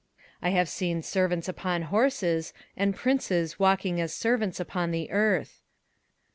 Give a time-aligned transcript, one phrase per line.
[0.41, 5.61] 21:010:007 I have seen servants upon horses, and princes walking as servants upon the earth.